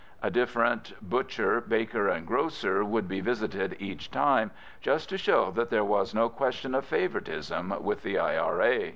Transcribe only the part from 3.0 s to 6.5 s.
be visited each time, just to show that there was no